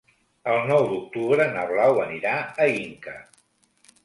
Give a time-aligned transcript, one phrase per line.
[0.53, 2.33] El nou d'octubre na Blau anirà
[2.67, 3.15] a Inca.